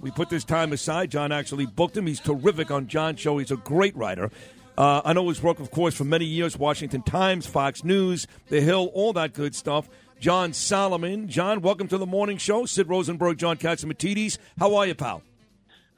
[0.00, 1.10] We put this time aside.
[1.10, 2.06] John actually booked him.
[2.06, 3.38] He's terrific on John's show.
[3.38, 4.30] He's a great writer.
[4.76, 8.60] Uh, I know his work, of course, for many years Washington Times, Fox News, The
[8.60, 9.88] Hill, all that good stuff.
[10.20, 11.28] John Solomon.
[11.28, 12.64] John, welcome to the morning show.
[12.64, 14.38] Sid Rosenberg, John Catsimatidis.
[14.58, 15.22] How are you, pal?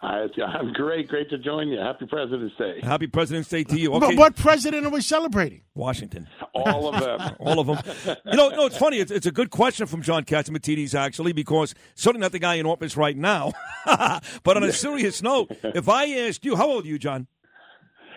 [0.02, 1.08] I'm great.
[1.08, 1.78] Great to join you.
[1.78, 2.80] Happy President's Day.
[2.82, 3.92] Happy President's Day to you.
[3.94, 4.08] Okay.
[4.08, 5.60] But what president are we celebrating?
[5.74, 6.26] Washington.
[6.54, 7.36] All of them.
[7.40, 8.16] All of them.
[8.24, 8.98] You know, no, it's funny.
[8.98, 12.66] It's, it's a good question from John Catsimatidis, actually, because certainly not the guy in
[12.66, 13.52] office right now.
[13.84, 17.26] but on a serious note, if I asked you, how old are you, John?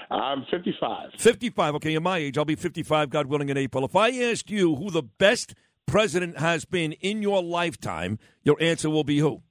[0.09, 1.14] I'm 55.
[1.18, 1.75] 55.
[1.75, 2.38] Okay, you're my age.
[2.38, 3.84] I'll be 55, God willing, in April.
[3.84, 8.90] If I asked you who the best president has been in your lifetime, your answer
[8.90, 9.42] will be who?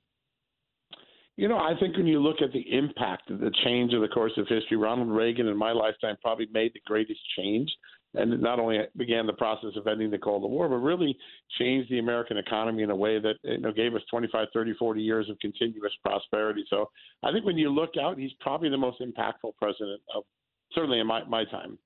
[1.36, 4.08] You know, I think when you look at the impact of the change of the
[4.08, 7.70] course of history, Ronald Reagan in my lifetime probably made the greatest change.
[8.14, 11.16] And not only began the process of ending the Cold War, but really
[11.58, 15.00] changed the American economy in a way that you know, gave us 25, 30, 40
[15.00, 16.62] years of continuous prosperity.
[16.68, 16.90] So
[17.22, 20.24] I think when you look out, he's probably the most impactful president of
[20.74, 21.78] certainly in my, my time.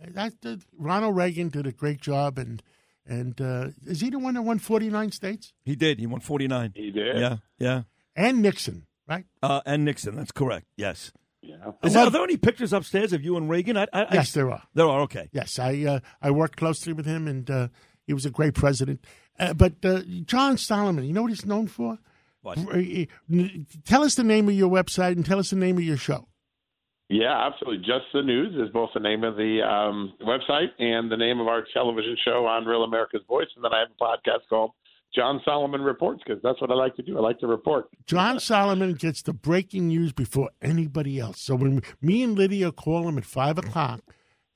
[0.00, 2.62] That, that, Ronald Reagan did a great job, and
[3.06, 5.52] and uh, is he the one that won 49 states?
[5.64, 6.00] He did.
[6.00, 6.72] He won 49.
[6.74, 7.18] He did.
[7.18, 7.82] Yeah, yeah.
[8.16, 9.24] And Nixon, right?
[9.42, 10.16] Uh, and Nixon.
[10.16, 10.66] That's correct.
[10.76, 11.12] Yes.
[11.42, 11.72] Yeah.
[11.82, 13.76] Is there, are there any pictures upstairs of you and Reagan?
[13.76, 14.62] I, I, Yes, there are.
[14.72, 15.00] There are.
[15.02, 15.28] Okay.
[15.32, 17.68] Yes, I uh, I worked closely with him, and uh,
[18.06, 19.04] he was a great president.
[19.38, 21.98] Uh, but uh, John Solomon, you know what he's known for?
[22.40, 22.58] What?
[23.84, 26.28] Tell us the name of your website and tell us the name of your show.
[27.08, 27.84] Yeah, absolutely.
[27.84, 31.48] Just the News is both the name of the um, website and the name of
[31.48, 33.48] our television show on Real America's Voice.
[33.56, 34.72] And then I have a podcast called
[35.14, 37.16] John Solomon Reports because that's what I like to do.
[37.16, 37.88] I like to report.
[38.06, 41.40] John Solomon gets the breaking news before anybody else.
[41.40, 44.00] So when me and Lydia call him at five o'clock,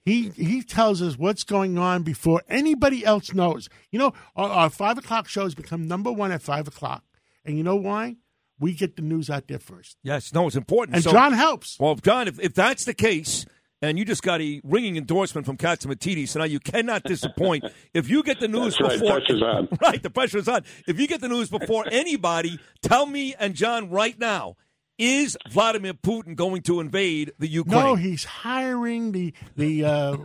[0.04, 3.68] he he tells us what's going on before anybody else knows.
[3.92, 7.04] You know, our, our five o'clock shows become number one at five o'clock,
[7.44, 8.16] and you know why?
[8.60, 10.34] We get the news out there first, Yes.
[10.34, 10.96] No, it's important.
[10.96, 11.78] and So- John helps.
[11.78, 13.46] Well, John, if, if that's the case,
[13.82, 17.64] and you just got a ringing endorsement from Catsimatidis, so now you cannot disappoint.
[17.94, 19.00] if you get the news That's right.
[19.00, 19.68] before, Pressure's on.
[19.82, 20.64] right, the pressure's on.
[20.86, 24.56] If you get the news before anybody, tell me and John right now:
[24.98, 27.80] Is Vladimir Putin going to invade the Ukraine?
[27.84, 30.16] No, he's hiring the the uh,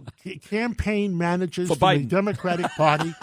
[0.49, 3.13] campaign managers For from the Democratic Party,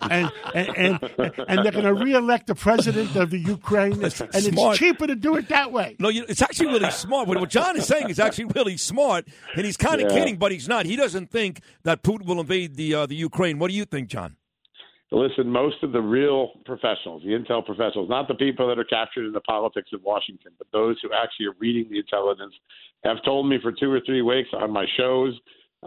[0.00, 1.02] and and and,
[1.48, 5.16] and they're going to reelect the president of the Ukraine, and That's it's cheaper to
[5.16, 5.96] do it that way.
[5.98, 7.26] No, you, it's actually really smart.
[7.26, 10.18] What, what John is saying is actually really smart, and he's kind of Yeah.
[10.18, 10.86] kidding, but he's not.
[10.86, 13.58] He doesn't think that Putin will invade the uh, the Ukraine.
[13.58, 14.36] What do you think, John?
[15.12, 19.26] Listen, most of the real professionals, the intel professionals, not the people that are captured
[19.26, 22.54] in the politics of Washington, but those who actually are reading the intelligence,
[23.02, 25.36] have told me for two or three weeks on my shows,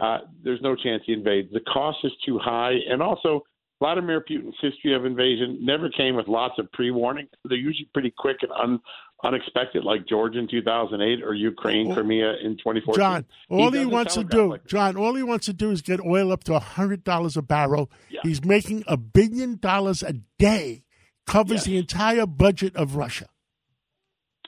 [0.00, 1.50] uh, there's no chance he invades.
[1.52, 3.42] The cost is too high, and also
[3.78, 7.26] Vladimir Putin's history of invasion never came with lots of pre-warning.
[7.44, 8.80] They're usually pretty quick and un-
[9.24, 12.94] unexpected, like Georgia in 2008 or Ukraine, Oh, Crimea in 2014.
[12.94, 14.66] John, all he, doesn't wants to do, like.
[14.66, 17.90] John, all he wants to do is get oil up to hundred dollars a barrel.
[18.10, 18.20] Yeah.
[18.22, 20.84] He's making a billion dollars a day,
[21.26, 21.64] covers Yes.
[21.64, 23.26] the entire budget of Russia.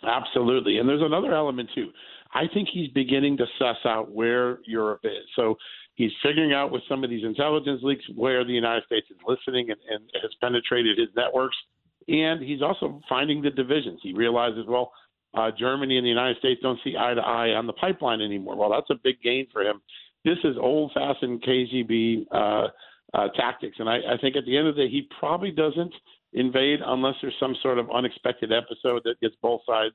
[0.02, 0.78] Absolutely.
[0.78, 1.90] And there's another element too.
[2.34, 5.24] I think he's beginning to suss out where Europe is.
[5.36, 5.56] So
[5.94, 9.70] he's figuring out with some of these intelligence leaks where the United States is listening
[9.70, 11.56] and, and has penetrated his networks.
[12.08, 14.00] And he's also finding the divisions.
[14.02, 14.92] He realizes, well,
[15.34, 18.56] uh, Germany and the United States don't see eye to eye on the pipeline anymore.
[18.56, 19.82] Well, that's a big gain for him.
[20.24, 22.68] This is old fashioned KGB uh,
[23.14, 23.76] uh, tactics.
[23.78, 25.92] And I, I think at the end of the day, he probably doesn't
[26.32, 29.94] invade unless there's some sort of unexpected episode that gets both sides,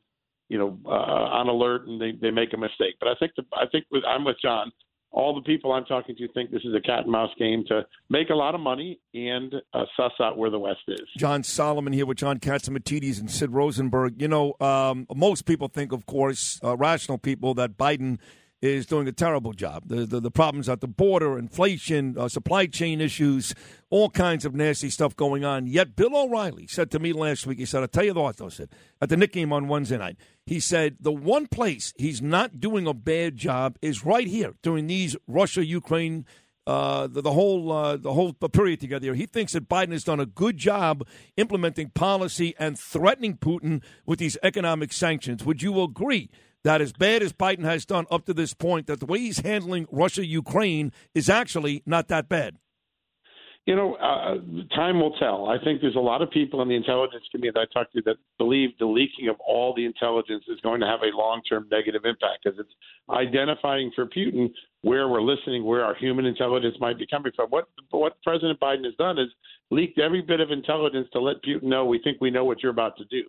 [0.50, 2.96] you know, uh, on alert and they, they make a mistake.
[3.00, 4.72] But I think the, I think with, I'm with John.
[5.12, 7.86] All the people I'm talking to think this is a cat and mouse game to
[8.10, 11.02] make a lot of money and uh, suss out where the West is.
[11.18, 14.22] John Solomon here with John Catsimatidis and Sid Rosenberg.
[14.22, 18.20] You know, um, most people think, of course, uh, rational people, that Biden
[18.62, 19.84] is doing a terrible job.
[19.88, 23.56] The, the, the problems at the border, inflation, uh, supply chain issues,
[23.90, 25.66] all kinds of nasty stuff going on.
[25.66, 28.38] Yet Bill O'Reilly said to me last week, he said, I'll tell you the what,
[28.38, 28.70] though, said,
[29.02, 32.86] at the Knick game on Wednesday night, he said, the one place he's not doing
[32.86, 36.26] a bad job is right here during these Russia Ukraine
[36.68, 39.06] uh, the, the, whole uh, the whole period together.
[39.06, 39.16] here.
[39.16, 44.20] He thinks that Biden has done a good job implementing policy and threatening Putin with
[44.20, 45.44] these economic sanctions.
[45.44, 46.30] Would you agree
[46.64, 49.40] that as bad as Biden has done up to this point, that the way he's
[49.40, 52.58] handling Russia Ukraine is actually not that bad?
[53.68, 54.38] You know, uh,
[54.76, 55.46] time will tell.
[55.46, 58.02] I think there's a lot of people in the intelligence community that I talk to
[58.06, 61.68] that believe the leaking of all the intelligence is going to have a long term
[61.70, 62.74] negative impact because it's
[63.12, 67.52] identifying for Putin where we're listening, where our human intelligence might be coming from.
[67.52, 69.30] What what President Biden has done is
[69.70, 72.72] leaked every bit of intelligence to let Putin know we think we know what you're
[72.72, 73.26] about to do.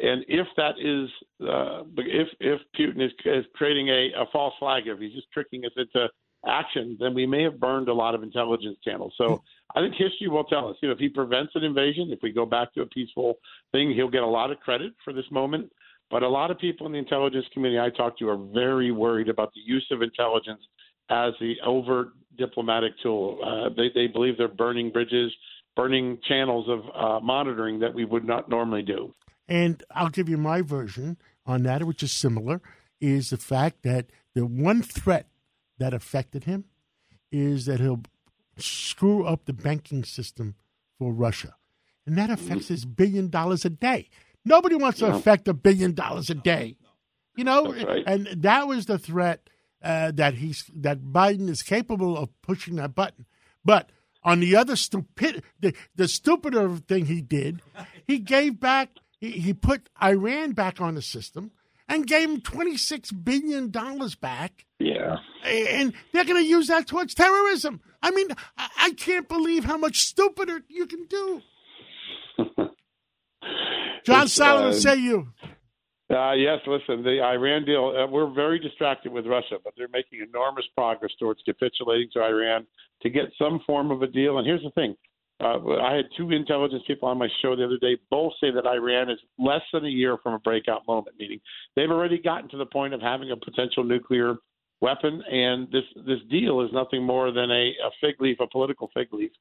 [0.00, 1.10] And if that is,
[1.42, 5.64] uh, if if Putin is, is creating a, a false flag, if he's just tricking
[5.64, 6.08] us into
[6.46, 9.12] action, then we may have burned a lot of intelligence channels.
[9.18, 9.42] So
[9.74, 10.76] I think history will tell us.
[10.80, 13.38] You know, if he prevents an invasion, if we go back to a peaceful
[13.72, 15.72] thing, he'll get a lot of credit for this moment.
[16.10, 19.28] But a lot of people in the intelligence community I talk to are very worried
[19.28, 20.62] about the use of intelligence
[21.10, 23.38] as the overt diplomatic tool.
[23.44, 25.32] Uh, they, they believe they're burning bridges,
[25.76, 29.12] burning channels of uh, monitoring that we would not normally do.
[29.48, 31.16] And I'll give you my version
[31.46, 32.60] on that, which is similar,
[33.00, 35.26] is the fact that the one threat
[35.78, 36.64] that affected him
[37.32, 38.02] is that he'll
[38.56, 40.54] screw up the banking system
[40.98, 41.54] for Russia.
[42.06, 44.08] And that affects his billion dollars a day.
[44.44, 46.76] Nobody wants to affect a billion dollars a day.
[47.36, 48.02] You know, right.
[48.06, 49.48] and that was the threat
[49.82, 53.26] uh, that he's that Biden is capable of pushing that button.
[53.64, 53.90] But
[54.24, 57.62] on the other stupid, the, the stupider thing he did,
[58.06, 61.52] he gave back, he, he put Iran back on the system
[61.88, 64.66] and gave him twenty six billion dollars back.
[64.78, 67.80] Yeah, and they're going to use that towards terrorism.
[68.02, 71.42] I mean, I, I can't believe how much stupider you can do.
[74.04, 75.28] John Solomon, uh, say you.
[76.10, 80.20] Uh, yes, listen, the Iran deal, uh, we're very distracted with Russia, but they're making
[80.26, 82.66] enormous progress towards capitulating to Iran
[83.02, 84.38] to get some form of a deal.
[84.38, 84.96] And here's the thing
[85.40, 87.96] uh, I had two intelligence people on my show the other day.
[88.10, 91.40] Both say that Iran is less than a year from a breakout moment, meaning
[91.76, 94.36] they've already gotten to the point of having a potential nuclear
[94.80, 98.90] weapon, and this this deal is nothing more than a, a fig leaf, a political
[98.94, 99.32] fig leaf.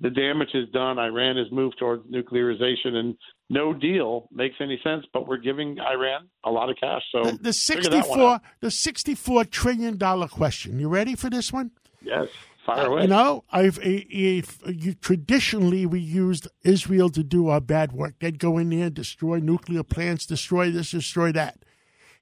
[0.00, 0.98] The damage is done.
[0.98, 3.16] Iran has moved towards nuclearization, and
[3.48, 5.06] no deal makes any sense.
[5.12, 7.02] But we're giving Iran a lot of cash.
[7.12, 10.78] So the, the sixty four, the sixty four trillion dollar question.
[10.78, 11.70] You ready for this one?
[12.02, 12.28] Yes.
[12.66, 13.02] Fire away.
[13.02, 18.14] You know, I've, if, you, traditionally we used Israel to do our bad work.
[18.18, 21.60] They'd go in there, destroy nuclear plants, destroy this, destroy that.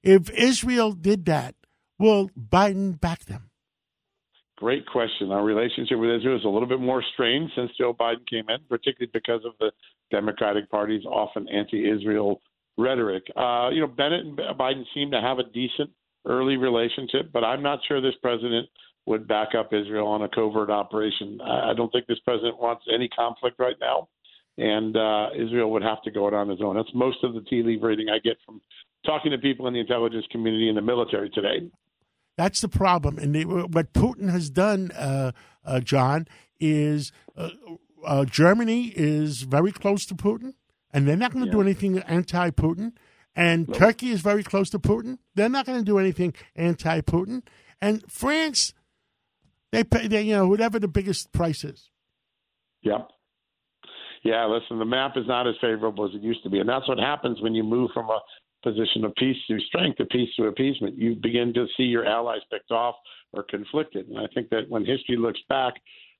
[0.03, 1.55] If Israel did that,
[1.97, 3.49] will Biden back them?
[4.57, 5.31] Great question.
[5.31, 8.59] Our relationship with Israel is a little bit more strained since Joe Biden came in,
[8.69, 9.71] particularly because of the
[10.11, 12.39] Democratic Party's often anti-Israel
[12.77, 13.23] rhetoric.
[13.35, 15.89] Uh, you know, Bennett and Biden seem to have a decent
[16.25, 18.69] early relationship, but I'm not sure this president–
[19.05, 21.39] would back up Israel on a covert operation.
[21.41, 24.07] I don't think this president wants any conflict right now,
[24.57, 26.75] and uh, Israel would have to go it on its own.
[26.75, 28.61] That's most of the tea leaf reading I get from
[29.05, 31.69] talking to people in the intelligence community and the military today.
[32.37, 35.31] That's the problem, and they, what Putin has done, uh,
[35.63, 36.27] uh, John,
[36.59, 37.49] is uh,
[38.05, 40.53] uh, Germany is very close to Putin,
[40.91, 41.53] and they're not going to yeah.
[41.53, 42.93] do anything anti-Putin.
[43.37, 43.73] And.
[43.73, 47.43] Turkey is very close to Putin; they're not going to do anything anti-Putin.
[47.81, 48.73] And France
[49.75, 51.89] they pay, they, you know, whatever the biggest price is.
[52.83, 53.09] Yep.
[54.23, 56.59] Yeah, listen, the map is not as favorable as it used to be.
[56.59, 58.19] And that's what happens when you move from a
[58.63, 60.97] position of peace to strength, to peace to appeasement.
[60.97, 62.95] You begin to see your allies picked off
[63.33, 64.07] or conflicted.
[64.07, 65.73] And I think that when history looks back,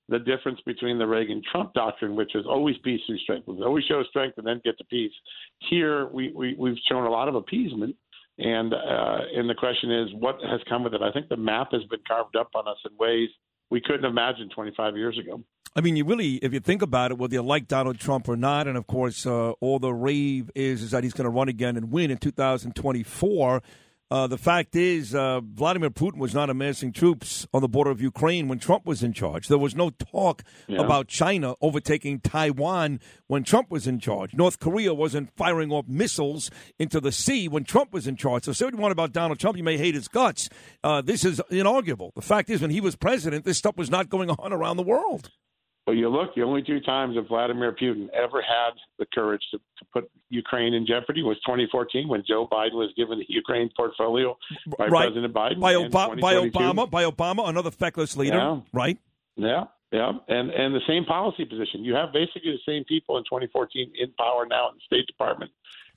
[0.08, 3.86] the difference between the Reagan Trump doctrine, which is always peace through strength, we always
[3.86, 5.12] show strength and then get to peace.
[5.70, 7.96] Here, we, we, we've shown a lot of appeasement.
[8.38, 11.01] And uh, and the question is, what has come with it?
[11.01, 13.30] I think the map has been carved up on us in ways
[13.70, 15.42] we couldn't imagine 25 years ago.
[15.77, 18.38] I mean, you really, if you think about it, whether you like Donald Trump or
[18.38, 21.50] not, and of course, uh, all the rave is is that he's going to run
[21.50, 23.62] again and win in 2024.
[24.12, 28.00] Uh, the fact is, uh, Vladimir Putin was not amassing troops on the border of
[28.00, 29.48] Ukraine when Trump was in charge.
[29.48, 30.80] There was no talk yeah.
[30.80, 34.36] about China overtaking Taiwan when Trump was in charge.
[34.36, 38.44] North Korea wasn't firing off missiles into the sea when Trump was in charge.
[38.44, 40.50] So, say what you want about Donald Trump, you may hate his guts.
[40.84, 42.12] Uh, this is inarguable.
[42.14, 44.84] The fact is, when he was president, this stuff was not going on around the
[44.84, 45.32] world.
[45.86, 49.58] Well, you look, the only two times that Vladimir Putin ever had the courage to,
[49.58, 54.36] to put Ukraine in jeopardy was 2014 when Joe Biden was given the Ukraine portfolio
[54.80, 55.06] by right.
[55.06, 55.60] President Biden.
[55.60, 55.75] By,
[56.15, 58.60] by Obama, by Obama, another feckless leader, yeah.
[58.74, 58.98] right?
[59.36, 61.84] Yeah, yeah, and and the same policy position.
[61.84, 65.51] You have basically the same people in 2014 in power now in the State Department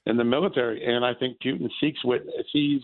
[0.05, 0.85] and the military.
[0.85, 2.83] And I think Putin seeks witness, sees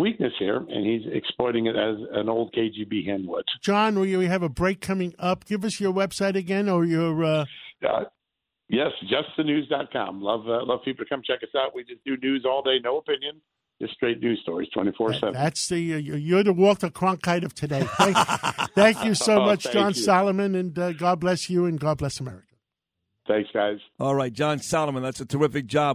[0.00, 3.44] weakness here, and he's exploiting it as an old KGB hand would.
[3.62, 5.44] John, we have a break coming up.
[5.44, 7.22] Give us your website again or your.
[7.24, 7.44] Uh...
[7.86, 8.04] Uh,
[8.68, 10.20] yes, justthenews.com.
[10.22, 11.74] Love uh, love people to come check us out.
[11.74, 13.40] We just do news all day, no opinion,
[13.80, 15.34] just straight news stories, twenty four seven.
[15.34, 17.82] That's the uh, you're the Walter Cronkite of today.
[17.82, 18.16] Thank,
[18.74, 20.02] thank you so Oh, much, John you.
[20.02, 22.46] Solomon, and uh, God bless you and God bless America.
[23.28, 23.78] Thanks, guys.
[24.00, 25.94] All right, John Solomon, that's a terrific job.